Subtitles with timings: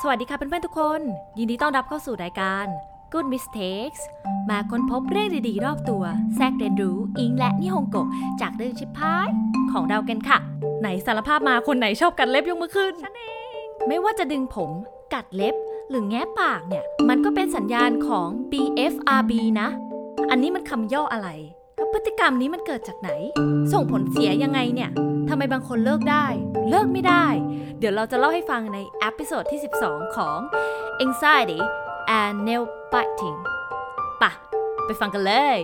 [0.00, 1.00] สวัสดีค่ะเพื่อนๆทุกคน
[1.38, 2.66] ยินดีต้อนรับเข้าสู่รายการ
[3.12, 4.00] Good Mistakes
[4.50, 6.04] มาค้นพบเรื่องดีๆ รอบตัว
[6.36, 8.08] แทรกเรียนรู้อิงและนิฮงโกะ
[8.40, 9.28] จากเรื่องชิปพาย
[9.72, 10.38] ของเรากันค่ะ
[10.80, 13.24] ไหนสารภาพมาคนไหนชอบกัดเล็บยกมือขึ้นฉันเอ
[13.62, 14.70] งไม่ว่าจะดึงผม
[15.14, 15.54] กัดเล็บ
[15.90, 19.68] หรือแง้ปากเนี่ย มันก็เป็นสัญญาณของ BFRB นะ
[20.30, 21.61] อันนี้มันคำย่ออะไรแล้ว
[21.92, 23.10] พฤติกรรมนี้มันเกิดจากไหน
[23.72, 24.90] ส่งผลเสียยังไงเนี่ย
[25.28, 26.26] ทำไมบางคนเลิกได้
[26.70, 27.26] เลิกไม่ได้
[27.78, 30.38] เดี๋ยวเราจะเล่าให้ฟังใน episode ที่ 12 ของ
[31.04, 31.60] Anxiety
[32.20, 33.38] and Nail Biting
[34.22, 34.32] ปะ
[34.86, 35.58] ไปฟังกันเลย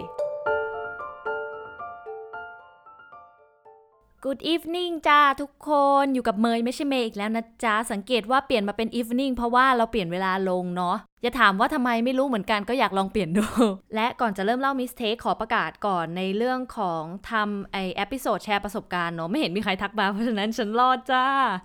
[4.24, 5.70] Good evening จ้าทุกค
[6.02, 13.46] นอยู่กับเมยไม่ใช่เมย์อีกแล้วนะจ๊ะสังเกตว่าเปลี่ยนมาเป็น evening เพราะว่าเราเปลี่ยนเวลาลงเนาะอย่าถามว่าทำไมไม่รู้เหมือนกันก็อยากลองเปลี่ยนดู
[13.94, 21.24] และก่อนจะเริ่มเล่า mistake ขอประกาศก่อนในเรื่องของทำไอ episode แชร์ประสบการณ์เนาะไม่เห็นมีใครทักมาเพราะฉะนั้นฉันรอดจ้า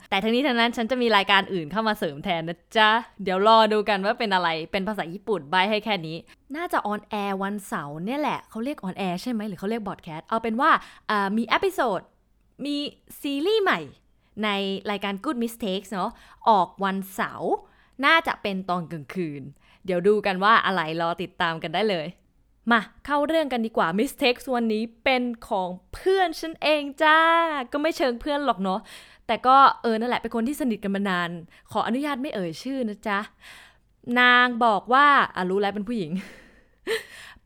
[0.09, 2.89] แต่ทั้งนี้ทั้งนั้นฉันจะมีรายการอื่นเข้ามาเสริมแทนนะจ๊ะ
[3.23, 6.17] เดี๋ยวรอดูกันว่าเป็นอะไรเป็นภาษาญี่ปุ่นใบให้แค่นี้
[6.55, 10.69] น่าจะ on air วันเสาร์เนี่ยแหละเขาเรียก on air ใช่ไหมหรือเขาเรียก broadcast เอาเป็นว่า
[11.37, 12.01] มี episode
[12.65, 12.77] มี
[13.21, 13.79] ซีรีส์ใหม่
[14.43, 14.49] ใน
[14.91, 16.11] รายการ Good Mistakes เนาะ
[16.49, 17.53] ออกวันเสาร์
[18.05, 19.41] น่าจะเป็นตอนกลางคืน
[19.85, 22.07] เดี๋ยวดูกันว่าอะไรรอติดตามกันได้เลย
[22.71, 27.19] มาเข้าเรื่องกันดีกว่า Mistakes วันนี้เป็นของเพื่อนฉันเองจ้า
[27.71, 28.79] ก็ไม่เชิงเพื่อนหรอกเนาะ
[29.27, 31.29] แต่ก็เออนั่นแหละเป็นคนที่สนิทกันมานาน
[31.71, 33.19] ขออนุญาตไม่เอ่ยชื่อนะจ๊ะ
[34.19, 36.11] นางบอกว่าอะรู้แล้วเป็นผู้หญิง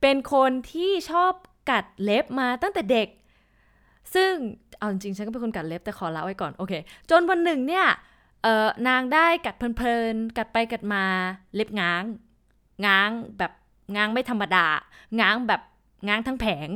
[0.01, 1.33] เป็นคนที่ชอบ
[1.69, 3.07] กัดเล็บมาตั้งแต่เด็ก
[4.15, 4.33] ซึ่ง
[4.77, 6.73] เอาจริงๆฉันก็เป็นคนกัดเล็บแต่ขอละไว้ก่อนโอเค
[7.09, 7.85] จนวันหนึ่งเนี่ย
[8.43, 11.03] เออนางได้กัดเพลินๆ กัดไปกัดมา
[11.55, 12.03] เล็บง้าง
[12.85, 13.51] ง้างแบบ
[13.95, 14.65] ง้างไม่ธรรมดา
[15.19, 15.61] ง้างแบบ
[16.07, 16.69] ง้างทั้งแผง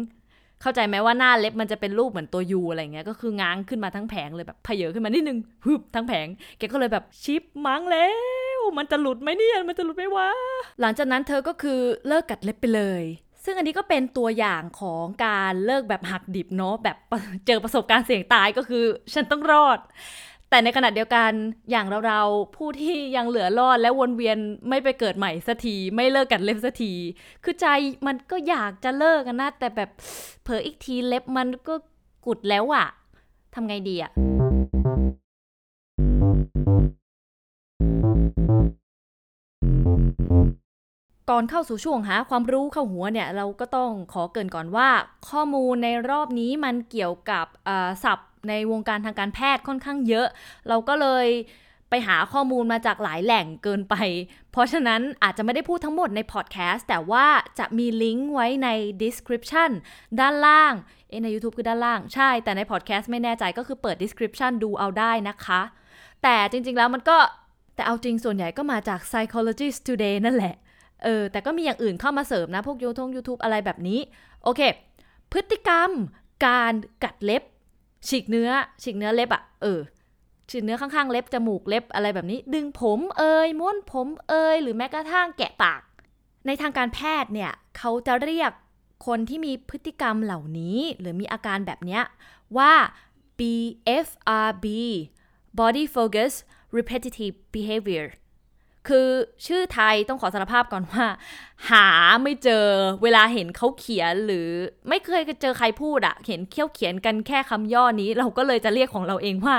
[0.62, 8.08] เข้าใจไหมว่าหน้าเล็บมันจะเป็นรูปเหมือนตัวยูอะไรเงี้ยก็คือง้างขึ้นมาทั้งแผงเลยแบบเพเยอขึ้นมานิดนึงฮึบทั้งแผงแกก็เลยแบบชิปมั้งแล้
[8.58, 10.30] วมันจะหลุดไหมเนี่ยมันจะหลุดไหมวะ
[10.82, 13.04] หลังจากนั้นเธอก็คือเลิกกัดเล็บไปเลย
[13.46, 16.98] ซึ่งอันนี้ก็เป็นตัวอย่างของการเลิกแบบหักดิบเนาะแบบ
[17.48, 19.80] เจอประสบการณ์เสี่ยงตายก็คือ ฉันต้องรอด
[20.50, 21.32] แต่ในขณะเดียวกัน
[21.72, 24.38] อย่างเราๆผู้ที่ยังเหลือรอดและวนเวียน
[24.70, 26.94] ไม่ไปเกิดใหม่สักทีไม่เลิกกัดเล็บสักที
[27.44, 27.68] คือใจ
[28.08, 29.90] มันก็อยากจะเลิกกันนะแต่แบบ
[30.44, 31.74] เผลออีกทีเล็บมันก็
[32.26, 32.88] กุดแล้วอะ
[33.54, 34.12] ทำไงดีอะ
[41.32, 44.90] ก่อนเข้าสู่ช่วงหาความรู้เข้าหัวเนี่ยเราก็ต้องขอเกินก่อนว่า
[45.30, 47.46] ข้อมูลในรอบนี้มันเกี่ยวกับ
[48.04, 50.28] ศัพท์ในวงการทางการแพทย์ค่อนข้างเยอะ
[50.68, 51.28] เราก็เลย
[51.90, 53.96] ไปหาข้อมูลมาจากหลายแหล่งเกินไป
[54.52, 57.26] เพราะฉะนั้นอาจจะไม่ได้พูดทั้งหมดในพอดแคสต์แต่ว่า
[57.60, 58.70] จะมีลิงก์ไว้ใน
[59.04, 59.72] description
[60.20, 60.74] ด้านล่าง
[61.10, 65.62] เอใน YouTube คือด้านล่าง ใช่ แต่ในพอดแคสต์ไม่แน่ใจก็คือเปิด description ดูเอาได้นะคะ
[66.24, 67.18] แต่จริงๆแล้วมันก็
[67.76, 70.56] แต่เอาจริงส่วนใหญ่ก็มาจาก psychologist today นั่นแหละ
[71.04, 74.00] เออแต่ก็มีอย่างอื่นเข้ามาเสริมนะ พวกยูทง YouTube อะไรแบบนี้
[74.44, 74.62] โอเค
[75.32, 75.90] พฤติกรรม
[76.46, 76.74] การ
[77.04, 77.44] กัดเล็บ
[78.08, 78.50] ฉีกเนื้อ
[78.84, 79.80] ฉีกเนื้อเล็บอะเออ
[80.50, 85.82] ฉีกเนื้อข้างๆเล็บจมูกเล็บอะไรแบบนี้ ดึงผมเอยม้วนผมเอยหรือแม้กระทั่งแกะปาก
[86.46, 88.52] ในทางการแพทย์เนี่ยเขาจะเรียก
[89.08, 92.04] คนที่มีพฤติกรรมเหล่านี้ หรือมีอาการแบบเนี้ย
[92.58, 92.74] ว่า
[93.40, 94.66] BFRB
[95.60, 96.34] Body Focus
[96.78, 98.06] Repetitive Behavior
[98.88, 99.08] คือ
[99.48, 101.06] ชื่อไทยต้องขอสารภาพก่อนว่า
[101.70, 101.88] หา
[102.24, 102.66] ไม่เจอ
[103.04, 104.50] เวลาเห็นเขาเขียนหรือ
[104.90, 109.56] ไม่เคยเจอใครพูดอะเห็นเขี้ยวเขียนกันแค่คำย่อนี้ เราก็เลยจะเรียกของเราเองว่า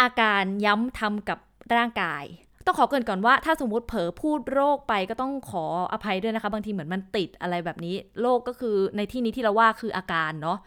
[0.00, 1.38] อาการย้ำทำกับ
[1.74, 2.24] ร่างกาย
[2.66, 10.58] ต้องขอเกินก่อนว่าถ้าสมมติเผลอพูดโรคไปก็ต้องขออภัยด้วยนะคะ บางทีเหมือนมันติดอะไรแบบนี้โรคก็คือในที่นี้ที่เราว่าคืออาการเนาะ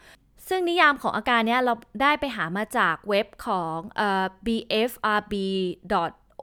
[0.49, 5.33] ซึ่งนิยามของอาการเนี้ยเราได้ไปหามาจากเว็บของเอ่อ bfrb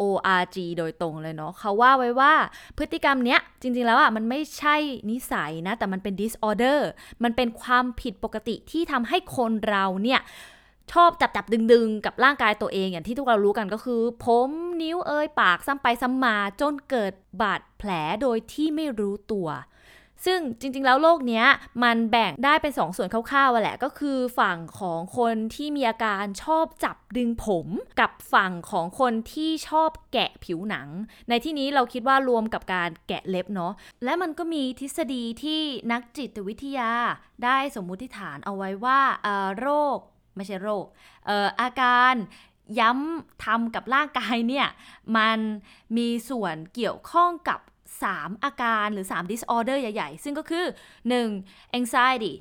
[0.00, 2.32] org โดยตรงเลยเนาะเขาว่าไว้ว่า
[2.78, 4.76] พฤติกรรมเนี้ยจริงๆแล้วอะมันไม่ใช่
[5.10, 6.80] นิสัยนะ แต่มันเป็น disorder
[7.24, 10.20] มันเป็นความผิดปกติที่ทำให้คนเราเนี่ย
[10.92, 14.50] ชอบจับจับดึงดึงๆกับร่างกายตัวเองอย่างที่ทุกเรารู้กันก็คือ ผม
[14.82, 17.12] นิ้วเอยปากซ้ำไปซ้ำมาจนเกิด
[17.42, 17.90] บาดแผล
[18.22, 19.48] โดยที่ไม่รู้ตัว
[20.26, 21.46] ซึ่งจริงๆ แล้วโรคเนี้ย
[21.82, 27.66] มันแบ่งได้เป็นสองส่วนคร่าวๆแหละก็คือฝั่งของคนที่มีอาการชอบจับดึงผม
[28.00, 30.88] กับฝั่งของคนที่ชอบแกะผิวหนัง
[31.28, 33.72] ในที่นี้เราคิดว่ารวมกับการแกะเล็บเนาะ
[34.04, 36.92] และมันก็มีทฤษฎีที่นักจิตวิทยา
[37.44, 39.98] ได้สมมุติฐานเอาไว้ว่าเอ่อโรค
[40.36, 40.84] ไม่ใช่โรค
[41.26, 42.14] เอ่ออาการ
[42.80, 44.66] ย้ำทำกับร่างกายเนี่ย
[45.16, 45.38] มัน
[45.96, 47.60] มีส่วนเกี่ยวข้องกับ
[48.00, 50.64] 3 อาการหรือ 3 disorder ใหญ่ๆ ซึ่งก็คือ
[51.20, 51.78] 1.
[51.78, 52.34] anxiety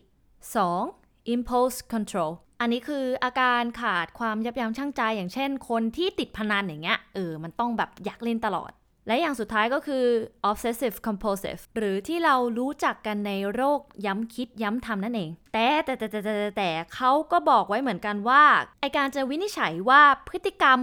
[0.64, 1.34] 2.
[1.34, 2.32] impulse control
[2.62, 8.72] อันนี้คืออาการขาดความยับยั้งชั่งใจ อย่างเช่น คนที่ติดพนันอย่างเงี้ยเออมันต้องแบบอยากเล่นตลอด
[9.08, 10.06] และอย่างสุดท้ายก็คือ
[10.50, 18.44] obsessive compulsive หรือที่เรารู้จักกันในโรคย้ำคิดย้ำทำนั่นเอง แต่แต่แต่แต่แต่แต่เขาก็บอกไว้เหมือนกันว่า
[18.82, 20.80] ไอการจะวินิจฉัยว่าพฤติกรรม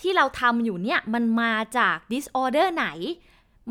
[0.00, 2.86] ที่เราทำอยู่เนี่ยมันมาจาก disorder ไหน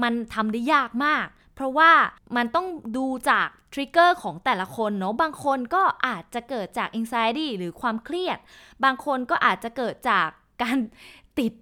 [0.04, 1.92] มันทำได้ยากมาก เพราะว่า
[2.36, 2.68] มันต้อง
[2.98, 8.38] ดูจากทริกเกอร์ของแต่ละคนเนาะบางคนก็อาจจะเกิดจาก anxiety หรือความเครียด
[8.84, 10.28] บางคนก็อาจจะเกิดจาก
[10.64, 10.78] การ
[11.40, 11.54] ติด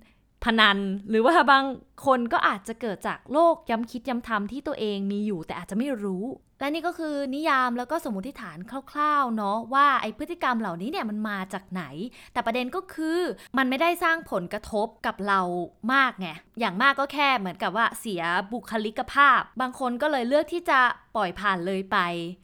[0.46, 0.78] พนัน
[1.10, 1.66] หรือว่าบาง
[2.06, 6.26] คนก็อาจจะเกิดจากโรคย้ำคิดย้ำทำที่ตัวเองมีอยู่แต่อาจจะไม่รู้
[6.60, 8.58] และนี่ก็คือนิยามแล้วก็สมมติฐาน
[8.92, 11.84] คร่าวๆเนาะว่าไอพฤติกรรมเหล่านี้เนี่ยมันมาจากไหน
[12.34, 13.20] แต่ประเด็นก็คือ
[13.58, 15.42] มันไม่ได้สร้างผลกระทบกับเรา
[15.94, 16.28] มากไง
[16.60, 18.22] อย่างมากก็แค่เหมือนกับว่าเสีย
[18.54, 20.80] บุคลิกภาพ บางคนก็เลยเลือกที่จะ
[21.16, 21.98] ปล่อยผ่านเลยไป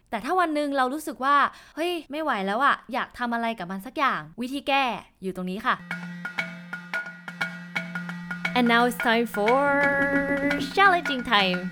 [0.09, 1.37] แต่ถ้าวันหนึ่งเรารู้สึกว่า
[1.75, 4.83] เฮ้ยไม่ไหวแล้วอะอยากทำอะไรกับมันสักอย่าง วิธีแก้
[5.21, 5.77] อยู่ตรงนี้ค่ะ
[8.53, 9.47] And now it's time for
[10.73, 11.71] challenging time.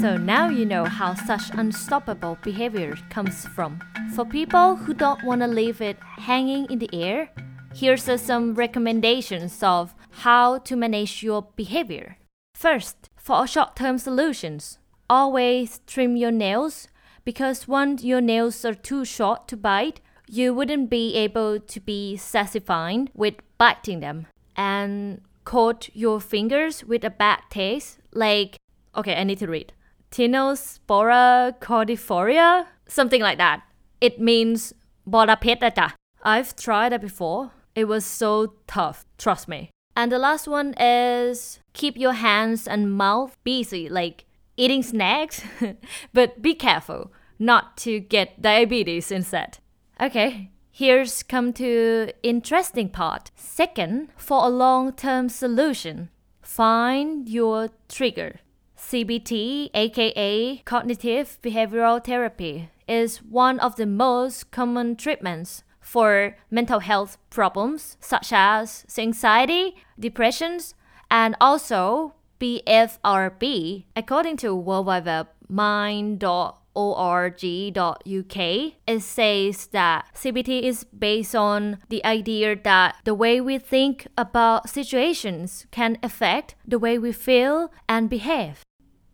[0.00, 3.80] So now you know how such unstoppable behavior comes from.
[4.14, 7.30] For people who don't want to leave it hanging in the air,
[7.74, 12.18] here's some recommendations of how to manage your behavior.
[12.54, 14.78] First, for short term solutions,
[15.08, 16.88] always trim your nails
[17.24, 22.16] because once your nails are too short to bite, you wouldn't be able to be
[22.16, 24.26] satisfied with biting them.
[24.56, 28.58] And coat your fingers with a bad taste, like,
[28.94, 29.72] okay, I need to read.
[30.10, 32.66] Tinospora cordifolia?
[32.86, 33.62] Something like that.
[33.98, 34.74] It means
[35.08, 35.94] borapetata.
[36.22, 37.52] I've tried it before.
[37.74, 39.70] It was so tough, trust me.
[39.96, 44.26] And the last one is keep your hands and mouth busy, like
[44.58, 45.42] eating snacks,
[46.12, 49.58] but be careful not to get diabetes instead.
[49.98, 53.32] Okay, Here's come to interesting part.
[53.34, 56.08] Second, for a long-term solution,
[56.40, 58.36] find your trigger.
[58.78, 67.18] CBT, aka cognitive behavioral therapy, is one of the most common treatments for mental health
[67.28, 70.76] problems such as anxiety, depressions,
[71.10, 73.86] and also BFRB.
[73.96, 82.04] According to World Wide Web, mind.org org.uk, it says that CBT is based on the
[82.04, 88.08] idea that the way we think about situations can affect the way we feel and
[88.08, 88.62] behave.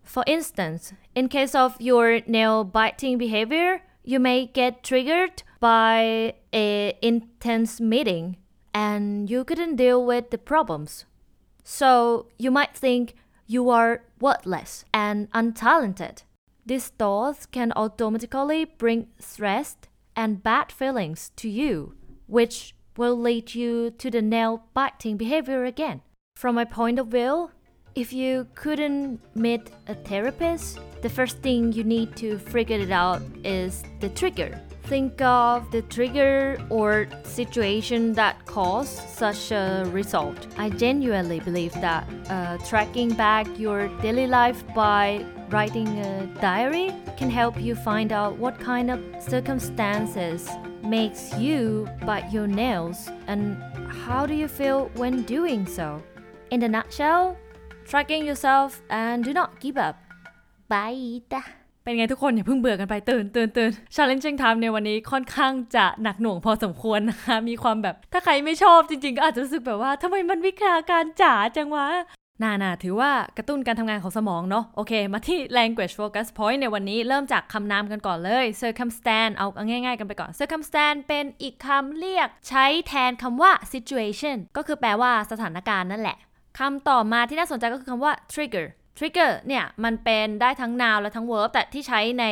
[0.03, 6.99] For instance, in case of your nail biting behavior, you may get triggered by a
[7.01, 8.37] intense meeting
[8.75, 11.06] and you couldn't deal with the problems.
[11.62, 13.15] So you might think
[13.47, 16.24] you are worthless and untalented.
[16.66, 19.76] These thoughts can automatically bring stress
[20.16, 21.94] and bad feelings to you,
[22.26, 26.00] which will lead you to the nail biting behavior again.
[26.37, 27.50] From my point of view,
[27.94, 33.22] if you couldn't meet a therapist, the first thing you need to figure it out
[33.44, 34.60] is the trigger.
[34.86, 40.46] Think of the trigger or situation that caused such a result.
[40.58, 47.31] I genuinely believe that uh, tracking back your daily life by writing a diary can
[47.31, 50.50] help you find out what kind of circumstances
[50.82, 53.56] makes you bite your nails and
[53.88, 56.02] how do you feel when doing so.
[56.50, 57.38] In a nutshell,
[57.86, 59.96] tracking yourself and do not give up.
[60.69, 61.22] Bye.
[61.84, 71.86] เป็นไงทุกคนอย่าเพิ่งเบื่อกันไปตื่นตื่นตื่น challenging time ในวันนี้ค่อนข้างจะหนักหน่วงพอสมควรนะคะ มีความแบบถ้าใครไม่ชอบจริง ๆ ก็อาจจะรู้สึกแบบว่าทำไมมันวิชาการจ๋าจังวะ
[72.43, 86.17] น่าน่าถือว่ากระตุ้นการทำงานของสมองเนาะโอเค มาที่ language focus point ในวันนี้เริ่มจากคำนามกันก่อนเลย circumstance เอาง่ายๆกันไปก่อน circumstance เป็นอีกคำเรียกใช้แทนคำว่า situation ก็คือแปลว่าสถานการณ์นั่นแหละ
[86.58, 88.67] คำต่อมาที่น่าสนใจก็คือคำว่า trigger
[88.98, 92.24] trigger เนี่ยมันเป็นได้ทั้ง noun และทั้ง verb แต่ที่ใช้ใน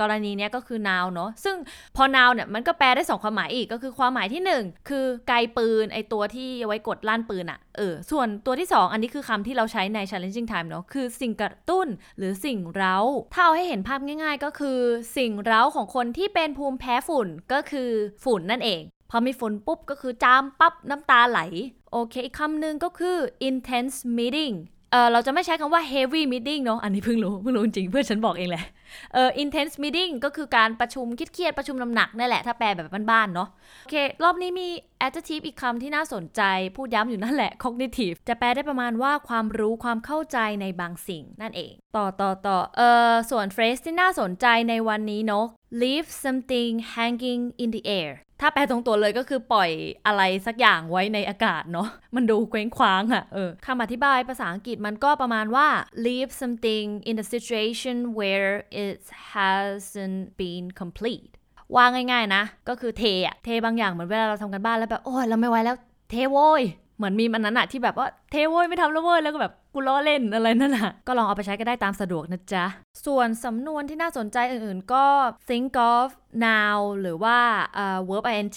[0.00, 1.56] กรณีนี้ก็คือ noun เนาะซึ่ง
[1.96, 11.86] พอ noun เนี่ยมันก็แปลได้ 2 ความหมายอีกก็คือความหมายที่ 1 คือไกปืนไอตัวที่ไว้กดลั่นปืนอะเออส่วนตัวที่ 2 อันนี้คือคำที่เราใช้ใน challenging time เนาะคือสิ่งกระตุ้น
[12.18, 12.96] หรือสิ่งเร้า
[13.34, 14.78] ถ้าเอาให้เห็นภาพง่าย ๆ ก็คือ
[15.16, 17.90] สิ่งเร้าของคนที่เป็นภูมิแพ้ฝุ่นก็คือ
[18.24, 21.40] ฝุ่นนั่นเองพอมีฝนปุ๊บก็คือจามปั๊บน้ำตาไหล
[21.92, 23.16] โอเค อีกคำหนึ่งก็คือ
[23.48, 24.56] intense meeting
[24.92, 28.64] เออเราจะไม่ใช้คำว่า heavy meeting เนาะอันนี้เพิ่งรู้เพิ่งรู้จริงเพื่อนฉันบอกเองแหละ
[29.14, 33.48] เออ intense meeting ก็คือการประชุมคิดเครียดประชุมน้ำหนักนั่นแหละถ้าแปลแบบบ้านๆเนาะ
[33.82, 34.68] โอเค รอบนี้มี
[35.06, 36.42] adjective อีกคำที่น่าสนใจ
[36.76, 42.80] พูดย้ำอยู่นั่นแหละ cognitive จะแปลได้ประมาณว่าความรู้ความเข้าใจในบางสิ่งนั่นเอง ต่อต่อต่อเอ
[43.10, 45.44] อส่วน phrase ที่น่าสนใจในวันนี้เนาะ
[45.82, 49.70] leave something hanging in the air ถ้าแปลตรงตัวเลยก็คือปล่อย
[50.06, 55.66] อะไรสักอย่างไว้ในอากาศเนาะมันดูเคว้งคว้างอะเออคำอธิบายภาษาอังกฤษมันก็ประมาณว่า
[56.06, 58.52] leave something in a situation where
[58.84, 59.02] it
[59.34, 61.32] hasn't been complete
[61.74, 65.76] ว่าง่ายๆนะ ก็คือเทอะเทบางอย่างเหมือนเวลาเราทำกันบ้านแล้วแบบ โอ้ยเราไม่ไหวแล้ว
[66.10, 66.62] เทโวย
[66.98, 72.64] เหมือนมีมันนั้นอะที่แบบว่าเทโว้ยไม่ทำแล้วเว้ยแล้วก็แบบกูล้อเล่นอะไรนั่นแหละก็ลองเอาไปใช้ก็ได้ตามสะดวกนะจ๊ะ
[73.06, 75.04] ส่วนสำนวนที่น่าสนใจอื่นๆก็
[75.48, 76.08] think of
[76.46, 77.38] now หรือว่า
[77.84, 78.48] uh, verb ing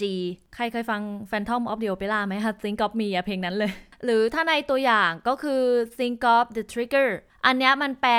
[0.56, 3.72] ใครเคยฟัง Phantom of the Opera ไหมคะ think of me อะเพลงนั้นเลย
[4.06, 5.62] หรือถ้าในตัวอย่างก็คือ
[5.98, 7.10] think of the trigger
[7.46, 8.16] อันนี้มันแปล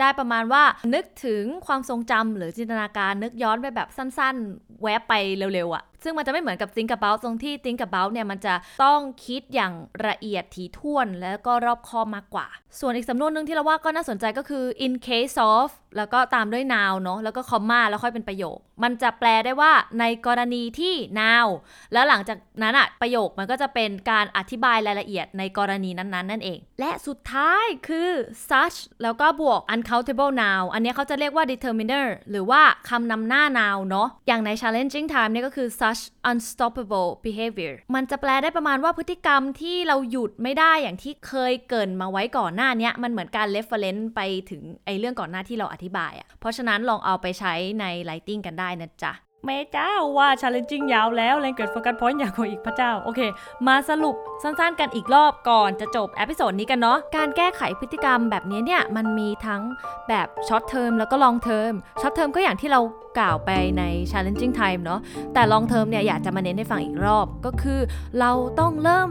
[0.00, 0.62] ได้ประมาณว่า
[0.94, 5.14] นึกถึงความทรงจำหรือจินตนาการนึกย้อนไปแบบสั้นๆ แวบไป
[5.54, 9.72] เร็วๆอะ ซึ่งมันจะไม่เหมือนกับ think about ตรงที่ think about เนี่ยมันจะต้องคิดอย่าง
[10.08, 12.46] ละเอียดถี่ถ้วน แล้วก็รอบคอบมากกว่า
[12.80, 21.46] ส่วนอีกสำนวนหนึ่งที่เราว่าก็น่าสนใจก็คือ in case of แล้วก็ตามด้วย now เนาะแล้วก็ comma แล้วค่อยเป็นประโยค มันจะแปลได้ว่าในกรณีที่ now
[21.92, 28.10] แล้วหลังจากนั้นอะประโยคมันก็จะเป็นการอธิบายรายละเอียดในกรณีนั้นๆ นั่นเอง และสุดท้ายคือ
[28.50, 35.95] such แล้วก็บวก uncountable now อันนี้เขาจะเรียกว่า determiner หรือว่าคำนำหน้า now เนาะอย่างใน challenging time เนี่ยก็คือ such
[36.30, 49.12] unstoppable behavior มันจะแปลได้ประมาณว่าพฤติกรรมที่เราหยุดไม่ได้อย่างที่เคยเกินมาไว้ก่อนหน้านี้มันเหมือนการ reference ไปถึงไอเรื่องก่อนหน้าที่เราอธิบายอะเพราะฉะนั้นลองเอาไปใช้ใน writing กันได้นะจ๊ะ
[49.46, 53.20] แม่เจ้าว่า challenging ยาวแล้วแรงเกิด focus point อยากกว่าอีกพระเจ้า โอเค
[53.66, 59.62] มาสรุปสั้นๆกันอีกรอบก่อนจะจบ episode นี้กันเนาะ การแก้ไขพฤติกรรมแบบนี้เนี่ย มันมีทั้ง
[60.08, 62.80] แบบ short term แล้วก็ long term short term ก็อย่างที่เรา
[63.18, 65.00] กล่าวไปใน challenging time เนาะ
[65.34, 67.80] แต่ long term เนี่ยอยากจะมาเน้นให้ฟังอีกรอบก็คือ
[68.18, 69.10] เราต้องเริ่ม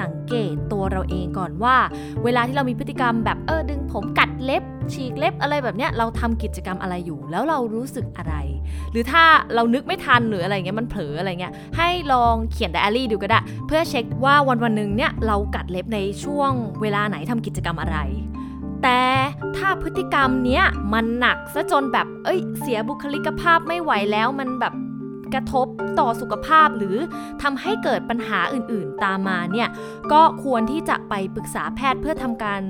[0.00, 1.76] สังเกตตัวเราเองก่อนว่า
[2.24, 4.62] เวลาที่เรามีพฤติกรรมแบบเออดึงผมกัดเล็บ
[4.92, 8.34] ฉีกเล็บอะไรแบบเนี้ยเราทำกิจกรรมอะไรอยู่ แล้วเรารู้สึกอะไร
[8.92, 9.24] หรือถ้า
[9.54, 16.50] เรานึกไม่ทันหรืออะไรเงี้ยมันเผลออะไรเงี้ยให้ลองเขียนไดอารี่ดูก็ได้ เพื่อเช็คว่าวันวันหนึ่งเนี่ยเรากัดเล็บในช่วง
[16.80, 17.98] เวลาไหนทำกิจกรรมอะไร
[18.82, 19.02] แต่
[19.56, 24.72] ถ้าพฤติกรรมเนี้ยมันหนักซะจนแบบ เอ้ย เสียบุคลิกภาพไม่ไหวแล้ว มันแบบ
[25.34, 25.66] กระทบ
[25.98, 26.96] ต่อสุขภาพหรือ
[27.42, 29.68] ทำให้เกิดปัญหาอื่นๆ ตามมาเนี่ย
[30.12, 32.60] ก็ควรที่จะไปปรึกษาแพทย์เพื่อทำการ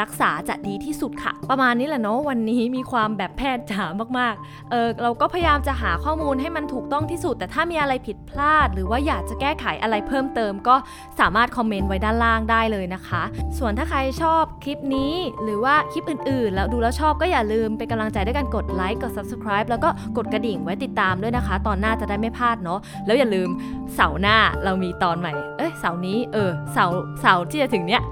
[0.00, 3.84] รักษาจะดีที่สุดค่ะ ประมาณนี้แหละเนาะวันนี้มีความแบบแพทย์จ๋า
[4.18, 10.76] มากๆ เออเราก็พยายามจะหาข้อมูลให้มันถูกต้องที่สุด แต่ถ้ามีอะไรผิดพลาด หรือว่าอยากจะแก้ไขอะไรเพิ่มเติม ก็
[11.20, 13.22] สามารถคอมเมนต์ไว้ด้านล่างได้เลยนะคะ
[13.58, 23.48] ส่วนถ้าใครชอบคลิปนี้หรือว่าคลิปอื่นๆ แล้วดูแล้วชอบก็อย่าลืมเป็นกำลังใจด้วยการกดไลค์กด subscribe แล้วก็กดกระดิ่งไว้ติดตามด้วยนะคะ ตอนหน้าจะได้ไม่พลาดเนาะแล้วอย่าลืม
[23.94, 28.02] เสาร์หน้าเรามีตอนใหม่ เอ้ยเสาร์นี้เออเสาร์เสาร์ที่จะถึงเนี้ย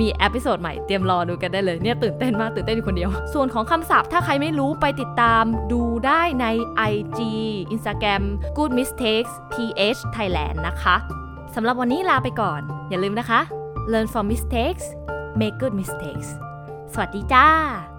[0.00, 6.46] มี episode ใหม่เตรียมรอดูกันได้เลยเนี่ยตื่นเต้นมากตื่นเต้นอยู่คนเดียว ส่วนของคำศัพท์ถ้าใครไม่รู้ไปติดตามดูได้ใน
[6.92, 7.20] IG
[7.74, 8.22] Instagram
[8.56, 10.96] Good Mistakes th Thailand นะคะ
[11.54, 12.60] สำหรับวันนี้ลาไปก่อน
[12.90, 13.40] อย่าลืมนะคะ
[13.92, 14.86] learn from mistakes
[15.40, 16.28] make good mistakes
[16.92, 17.95] สวัสดีจ้า